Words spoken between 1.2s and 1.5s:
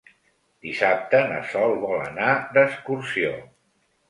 na